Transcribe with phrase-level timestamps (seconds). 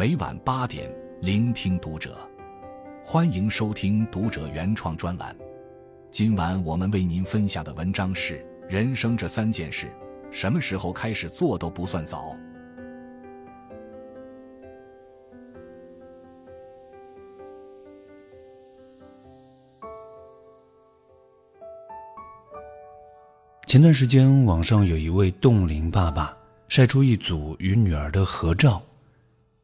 [0.00, 2.16] 每晚八点，聆听读者。
[3.04, 5.36] 欢迎收听读者原创专栏。
[6.10, 9.92] 今晚我们为您分享的文章是：人生这三件事，
[10.30, 12.34] 什么时候开始做都不算早。
[23.66, 26.34] 前段时间，网上有一位冻龄爸爸
[26.68, 28.80] 晒出一组与女儿的合照。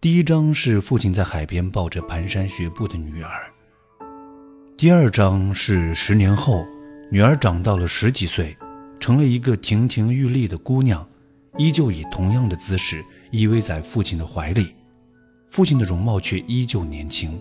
[0.00, 3.52] 第一张是父亲在海边抱着蹒跚学步的女儿。
[4.74, 6.64] 第二张是十年后，
[7.10, 8.56] 女儿长到了十几岁，
[8.98, 11.06] 成了一个亭亭玉立的姑娘，
[11.58, 14.74] 依旧以同样的姿势依偎在父亲的怀里，
[15.50, 17.38] 父亲的容貌却依旧年轻。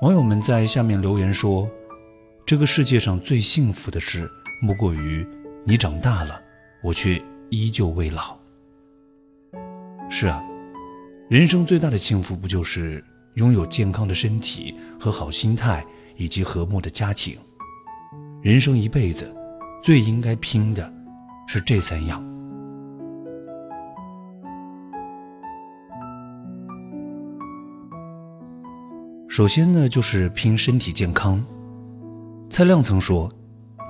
[0.00, 1.68] 网友们在下面留言说。
[2.46, 4.30] 这个世界上最幸福的事，
[4.60, 5.26] 莫过于
[5.64, 6.38] 你长大了，
[6.82, 8.38] 我却依旧未老。
[10.10, 10.42] 是啊，
[11.28, 15.84] 人生最大的幸福不就是拥有健康的身体和好心态，
[16.16, 17.36] 以及和睦的家庭？
[18.40, 19.34] 人生一辈子，
[19.82, 20.92] 最应该拼的
[21.48, 22.22] 是这三样。
[29.28, 31.44] 首先呢，就是拼身体健康。
[32.48, 33.28] 蔡亮曾说：“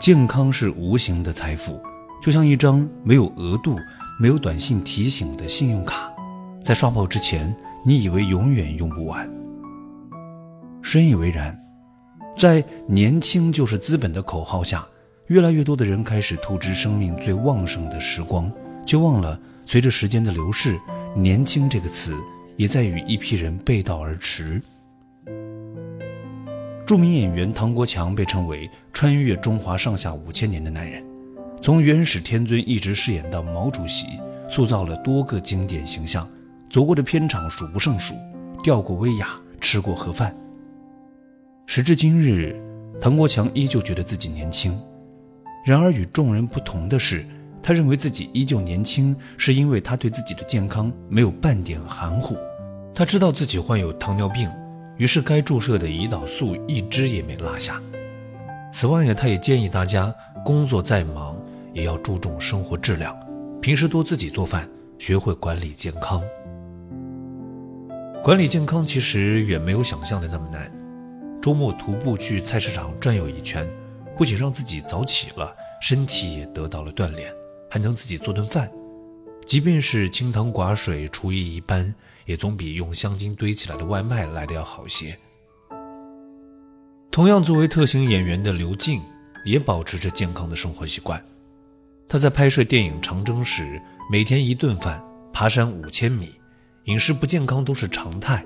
[0.00, 1.78] 健康是无形的财富，
[2.22, 3.76] 就像一张没有额度、
[4.18, 6.12] 没有短信提醒的信用卡，
[6.62, 9.28] 在刷爆之前，你以为永远用不完。”
[10.82, 11.58] 深以为然。
[12.36, 14.84] 在“年轻就是资本”的口号下，
[15.28, 18.50] 越来越多的人开始透支生命最旺盛的时光，
[18.84, 20.76] 却忘了随着时间的流逝
[21.14, 22.16] ，“年轻”这个词
[22.56, 24.60] 也在与一批人背道而驰。
[26.84, 31.04] 著名演员唐国强被称为穿越中华上下五千年的男人，
[31.64, 34.20] 从元始天尊一直饰演到毛主席，
[34.50, 36.28] 塑造了多个经典形象，
[36.68, 38.14] 走过的片场数不胜数，
[38.62, 39.28] 吊过威亚，
[39.62, 40.36] 吃过盒饭。
[41.64, 42.54] 时至今日，
[43.00, 44.78] 唐国强依旧觉得自己年轻，
[45.64, 47.24] 然而与众人不同的是，
[47.62, 52.36] 他认为自己依旧年轻，是因为他对自己的健康没有半点含糊，
[52.94, 54.50] 他知道自己患有糖尿病。
[54.98, 57.80] 于是，该注射的胰岛素一支也没落下。
[58.70, 60.14] 此外呢，他也建议大家，
[60.44, 61.34] 工作再忙
[61.74, 63.14] 也要注重生活质量，
[63.60, 64.66] 平时多自己做饭，
[64.98, 66.22] 学会管理健康。
[68.22, 70.72] 管理健康其实远没有想象的那么难。
[71.42, 73.68] 周末徒步去菜市场转悠一圈，
[74.16, 77.30] 不仅让自己早起了，身体也得到了锻炼，
[77.68, 78.70] 还能自己做顿饭。
[79.44, 81.94] 即便是清汤寡水，厨艺一般。
[82.26, 85.14] 也总比用香精堆起来的外卖来的要好些。
[87.10, 88.98] 同样，作为特型演员的刘静
[89.44, 91.22] 也保持着健康的生活习惯。
[92.08, 96.34] 他在拍摄电影《长征》时，每天一顿饭，爬山五千米，
[96.84, 98.44] 饮食不健康都是常态。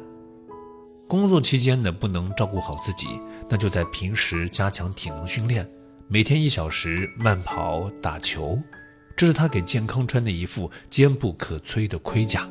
[1.06, 3.08] 工作期间呢，不能照顾好自己，
[3.48, 5.68] 那就在平时加强体能训练，
[6.06, 8.58] 每天一小时慢跑、打球，
[9.16, 12.48] 这是他给健康穿的一副坚不可摧的盔甲。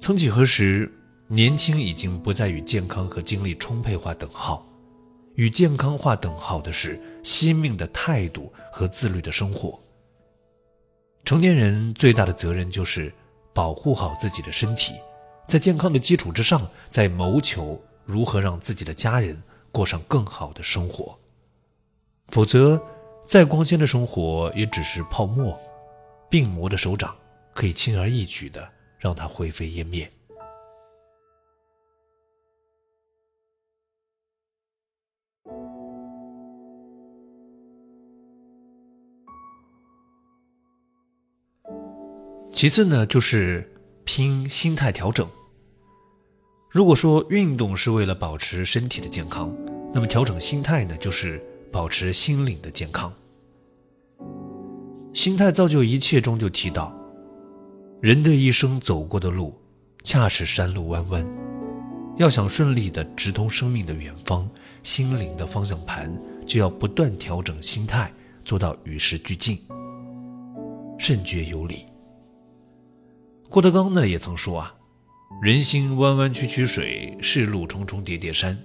[0.00, 0.90] 曾几何时，
[1.26, 4.66] 年轻已经不再与健康和精力充沛划等号，
[5.34, 9.78] 与健康划等号的是惜命的态度和自律的生活。
[11.26, 13.12] 成年人最大的责任就是
[13.52, 14.94] 保护好自己的身体，
[15.46, 16.58] 在健康的基础之上，
[16.88, 21.18] 再谋求如何让自己的家人过上更好的生活。
[22.28, 22.80] 否则，
[23.26, 25.60] 再光鲜的生活也只是泡沫，
[26.30, 27.14] 病魔的手掌
[27.54, 28.66] 可以轻而易举的。
[29.00, 30.10] 让它灰飞烟灭。
[42.58, 45.24] 其次呢，就是拼心态调整。
[46.68, 49.56] 如果说运动是为了保持身体的健康，
[49.94, 53.14] 那么调整心态呢，就是保持心灵的健康。
[55.14, 56.92] 心态造就一切中就提到。
[58.00, 59.56] 人的一生走过的路，
[60.02, 61.24] 恰是山路弯弯。
[62.16, 64.50] 要想顺利的直通生命的远方，
[64.82, 66.12] 心灵的方向盘
[66.44, 68.12] 就要不断调整心态，
[68.44, 69.56] 做到与时俱进。
[70.98, 71.84] 甚觉有理。
[73.50, 74.74] 郭德纲呢也曾说啊
[75.40, 78.58] ：“人心弯弯曲曲水，世路重重叠叠山。”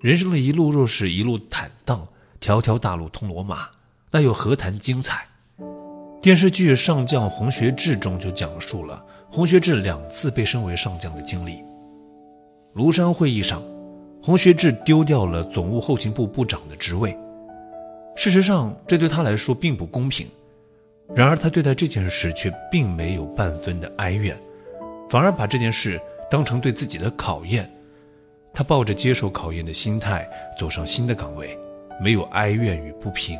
[0.00, 2.06] 人生的一路若是一路坦荡，
[2.38, 3.66] 条条大路通罗马，
[4.12, 5.26] 那又何谈精彩？
[6.22, 11.58] 电视剧《上将洪学智》中就讲述了洪学智两次被升为上将的经历。
[12.76, 13.60] 庐山会议上，
[14.22, 17.18] 洪学智丢掉了总务后勤部部长的职位。
[18.14, 20.28] 事实上，这对他来说并不公平。
[21.14, 24.36] 然而他对待这件事却并没有半分的哀怨，
[25.08, 26.00] 反而把这件事
[26.30, 27.70] 当成对自己的考验。
[28.52, 31.56] 他抱着接受考验的心态走上新的岗位，
[32.02, 33.38] 没有哀怨与不平，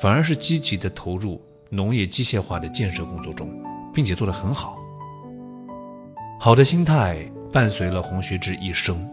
[0.00, 3.48] 反而是积极的投入农业机械化的建设工作中，
[3.92, 4.78] 并且做得很好。
[6.40, 9.08] 好的心态伴随了洪学智一生。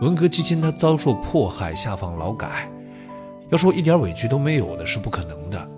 [0.00, 2.68] 文革期间，他遭受迫害，下放劳改，
[3.50, 5.70] 要说一点委屈都没有的是不可能的。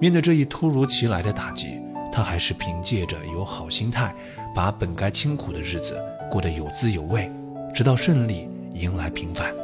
[0.00, 1.78] 面对这一突如其来的打击，
[2.10, 4.14] 他还是凭借着有好心态，
[4.54, 7.30] 把本该清苦的日子过得有滋有味，
[7.74, 9.54] 直到顺利迎来平凡。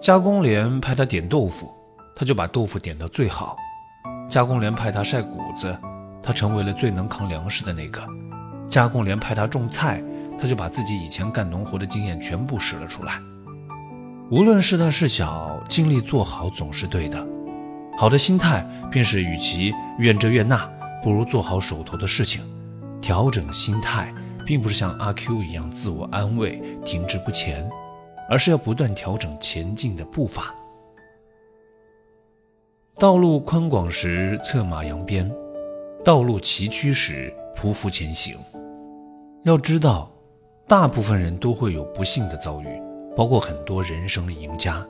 [0.00, 1.72] 加工连派他点豆腐，
[2.14, 3.56] 他就把豆腐点到最好；
[4.28, 5.74] 加工连派他晒谷子，
[6.22, 8.02] 他成为了最能扛粮食的那个；
[8.68, 10.02] 加工连派他种菜。
[10.36, 13.20] 他就把自己以前干农活的经验全部使了出来。
[14.32, 17.24] 无论是大是小，尽力做好总是对的。
[17.96, 20.64] 好的心态便是，与其怨这怨那，
[21.02, 22.42] 不如做好手头的事情。
[23.00, 24.12] 调整心态，
[24.46, 27.68] 并不是像阿 Q 一样自我安慰、停滞不前，
[28.28, 30.54] 而是要不断调整前进的步伐。
[32.98, 35.30] 道路宽广时策马扬鞭，
[36.04, 38.36] 道路崎岖时匍匐前行。
[39.44, 40.10] 要知道。
[40.66, 42.82] 大部分人都会有不幸的遭遇，
[43.14, 44.82] 包括很多人生的赢家。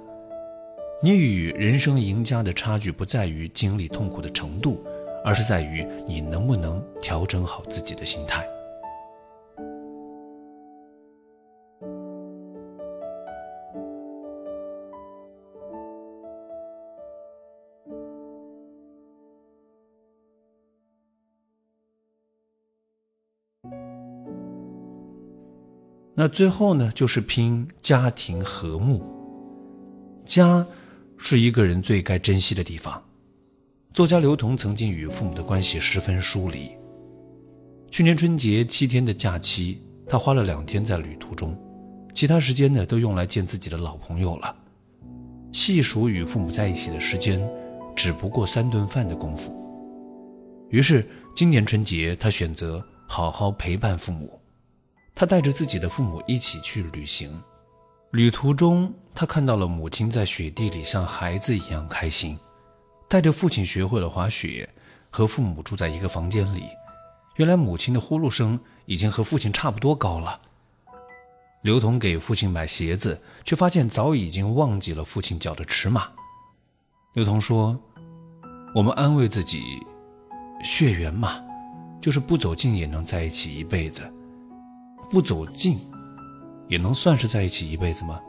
[1.02, 4.82] 你与人生赢家的差距不在于经历痛苦的程度，
[5.22, 8.46] 而是在于你能不能调整好自己的心态。
[26.16, 29.02] 那最后呢，就是拼家庭和睦。
[30.24, 30.64] 家，
[31.16, 33.02] 是一个人最该珍惜的地方。
[33.92, 36.70] 作家刘同曾经与父母的关系十分疏离。
[37.90, 41.56] 去年春节七天的假期，他花了两天在旅途中，
[42.12, 44.56] 其他时间呢都用来见自己的老朋友了。
[45.52, 47.40] 细数与父母在一起的时间，
[47.94, 49.54] 只不过三顿饭的功夫。
[50.70, 54.40] 于是今年春节，他选择好好陪伴父母。
[55.14, 57.30] 他带着自己的父母一起去旅行，
[58.14, 62.38] 旅途中他看到了母亲在雪地里像孩子一样开心，
[63.08, 64.68] 带着父亲学会了滑雪，
[65.10, 66.62] 和父母住在一个房间里。
[67.34, 68.56] 原来母亲的呼噜声
[68.86, 70.40] 已经和父亲差不多高了。
[71.62, 76.06] 刘同给父亲买鞋子，却发现早已经忘记了父亲脚的尺码。
[77.14, 77.76] 刘同说
[78.76, 79.60] ：“我们安慰自己，
[80.62, 81.42] 血缘嘛，
[82.00, 84.08] 就是不走近也能在一起一辈子。”
[85.10, 85.80] 不走近，
[86.68, 88.20] 也能算是在一起一辈子吗？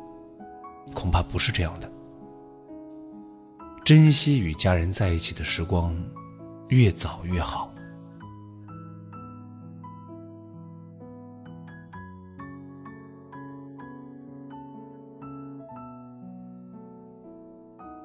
[0.93, 1.91] 恐怕不是这样的。
[3.83, 5.95] 珍惜与家人在一起的时光，
[6.69, 7.71] 越早越好。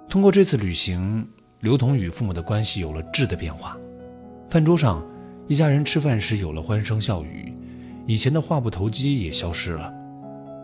[0.09, 1.27] 通过这次旅行，
[1.61, 3.77] 刘同与父母的关系有了质的变化。
[4.49, 5.03] 饭桌上，
[5.47, 7.55] 一家人吃饭时有了欢声笑语。
[8.07, 9.93] 以前的话不投机也消失了，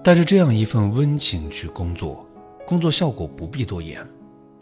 [0.07, 2.25] 带着这样一份温情去工作，
[2.65, 4.07] 工作效果不必多言。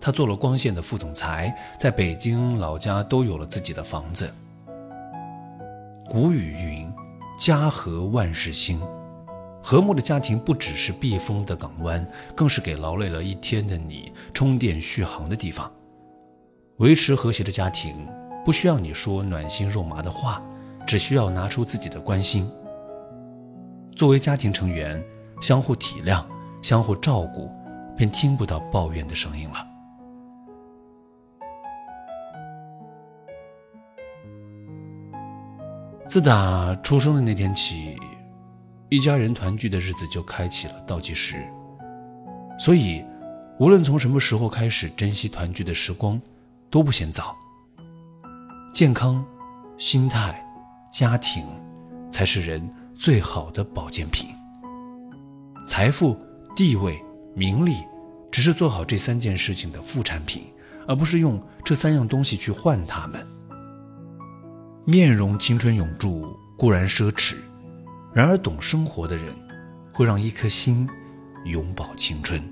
[0.01, 4.33] 他做了光线的副总裁，在北京老家都有了自己的房子。
[6.09, 6.91] 古语云
[7.39, 8.81] ：“家和万事兴。”
[9.63, 15.71] 和睦的家庭不只是避风的港湾，更是给劳累了一天的你充电续航的地方。
[16.79, 17.95] 维持和谐的家庭，
[18.47, 20.43] 不需要你说暖心肉麻的话，
[20.87, 22.51] 只需要拿出自己的关心。
[23.95, 25.05] 作为家庭成员，
[25.45, 26.25] 相互体谅、
[26.63, 27.53] 相互照顾，
[27.95, 29.57] 便听不到抱怨的声音了。
[36.09, 37.95] 自打出生的那天起，
[38.89, 41.37] 一家人团聚的日子就开启了倒计时。
[42.59, 43.05] 所以，
[43.59, 46.19] 无论从什么时候开始，珍惜团聚的时光
[46.71, 47.37] 都不嫌早。
[48.73, 49.23] 健康、
[49.77, 50.43] 心态、
[50.91, 51.47] 家庭，
[52.11, 52.67] 才是人。
[52.97, 54.34] 最好的保健品。
[55.67, 56.17] 财富、
[56.55, 57.03] 地位、
[57.35, 57.73] 名利，
[58.31, 60.45] 只是做好这三件事情的副产品，
[60.87, 63.27] 而不是用这三样东西去换它们。
[64.85, 67.37] 面容青春永驻固然奢侈，
[68.13, 69.35] 然而懂生活的人，
[69.93, 70.87] 会让一颗心
[71.47, 72.43] 永葆青春。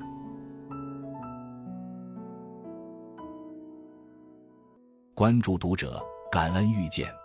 [5.14, 7.21] 关注读者，感恩遇见。